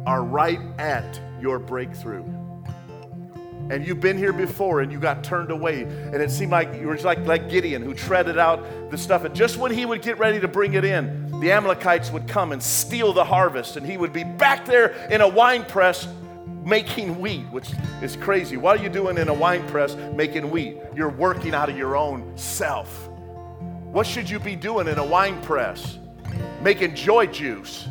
[0.06, 2.41] are right at your breakthrough
[3.72, 5.84] and you've been here before and you got turned away.
[5.84, 9.24] And it seemed like you were like, like gideon who treaded out the stuff.
[9.24, 12.52] And just when he would get ready to bring it in the amalekites would come
[12.52, 13.78] and steal the harvest.
[13.78, 16.08] And he would be back there in a wine press
[16.64, 18.58] making wheat which is crazy.
[18.58, 20.78] What are you doing in a wine press making wheat?
[20.96, 23.08] You're working out of your own self.
[23.08, 25.98] What should you be doing in a wine press
[26.62, 27.88] making joy juice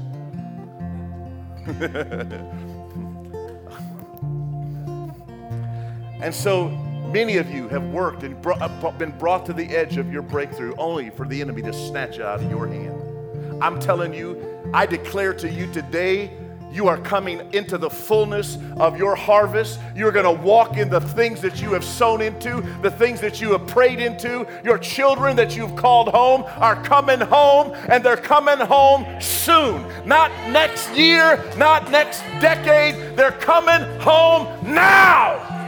[6.23, 10.13] And so many of you have worked and uh, been brought to the edge of
[10.13, 13.63] your breakthrough only for the enemy to snatch it out of your hand.
[13.63, 16.31] I'm telling you, I declare to you today,
[16.73, 19.81] you are coming into the fullness of your harvest.
[19.97, 23.41] You're going to walk in the things that you have sown into, the things that
[23.41, 24.47] you have prayed into.
[24.63, 29.85] Your children that you've called home are coming home, and they're coming home soon.
[30.07, 33.17] Not next year, not next decade.
[33.17, 35.60] They're coming home now.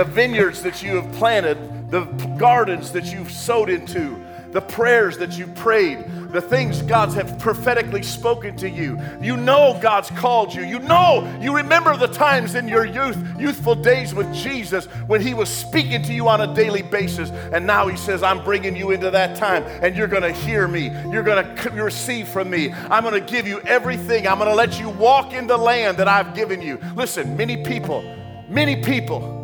[0.00, 1.58] The vineyards that you have planted,
[1.90, 2.06] the
[2.38, 4.18] gardens that you've sowed into,
[4.50, 8.98] the prayers that you prayed, the things God's have prophetically spoken to you.
[9.20, 10.62] You know God's called you.
[10.62, 15.34] You know, you remember the times in your youth, youthful days with Jesus when He
[15.34, 17.28] was speaking to you on a daily basis.
[17.52, 20.66] And now He says, I'm bringing you into that time and you're going to hear
[20.66, 20.90] me.
[21.12, 22.72] You're going to receive from me.
[22.72, 24.26] I'm going to give you everything.
[24.26, 26.80] I'm going to let you walk in the land that I've given you.
[26.96, 28.02] Listen, many people,
[28.48, 29.39] many people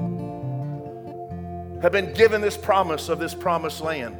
[1.83, 4.16] have been given this promise of this promised land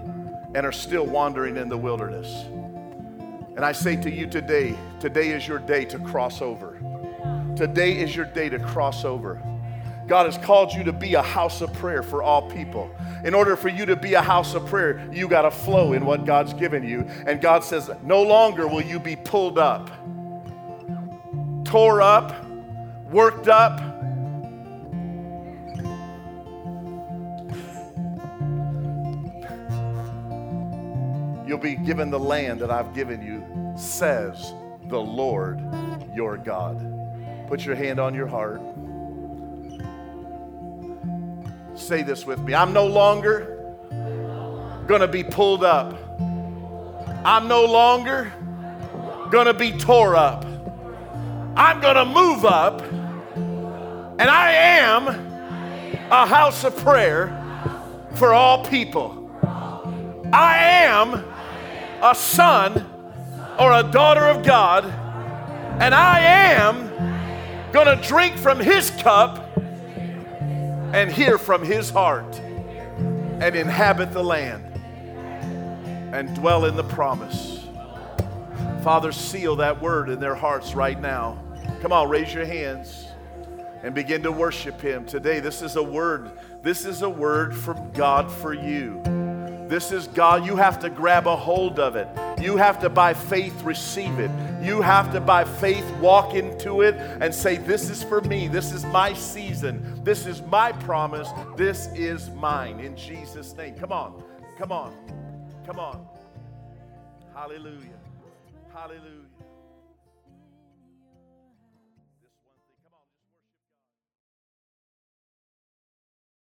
[0.55, 2.45] and are still wandering in the wilderness.
[3.57, 6.79] And I say to you today, today is your day to cross over.
[7.57, 9.43] Today is your day to cross over.
[10.07, 12.95] God has called you to be a house of prayer for all people.
[13.25, 16.05] In order for you to be a house of prayer, you got to flow in
[16.05, 17.01] what God's given you.
[17.27, 19.91] And God says, no longer will you be pulled up,
[21.65, 22.45] tore up,
[23.11, 23.96] worked up,
[31.47, 33.45] You'll be given the land that I've given you,
[33.79, 34.53] says
[34.89, 35.61] the Lord
[36.15, 36.85] your God.
[37.49, 38.61] Put your hand on your heart.
[41.77, 43.53] Say this with me I'm no longer
[44.87, 45.95] going to be pulled up.
[47.25, 48.33] I'm no longer
[49.31, 50.45] going to be tore up.
[51.57, 52.83] I'm going to move up.
[54.19, 55.09] And I am
[56.11, 57.29] a house of prayer
[58.15, 59.23] for all people.
[60.33, 61.25] I am
[62.03, 62.85] a son
[63.59, 71.11] or a daughter of God, and I am going to drink from his cup and
[71.11, 74.65] hear from his heart and inhabit the land
[76.15, 77.67] and dwell in the promise.
[78.83, 81.43] Father, seal that word in their hearts right now.
[81.83, 83.07] Come on, raise your hands
[83.83, 85.41] and begin to worship him today.
[85.41, 86.31] This is a word.
[86.63, 89.03] This is a word from God for you.
[89.69, 90.47] This is God.
[90.47, 92.09] You have to grab a hold of it.
[92.41, 94.31] You have to, by faith, receive it.
[94.63, 98.49] You have to, by faith, walk into it and say, This is for me.
[98.49, 100.03] This is my season.
[100.05, 101.29] This is my promise.
[101.57, 102.81] This is mine.
[102.81, 103.75] In Jesus' name.
[103.75, 104.23] Come on.
[104.59, 104.95] Come on.
[105.67, 106.07] Come on.
[107.35, 107.99] Hallelujah.
[108.73, 109.26] Hallelujah.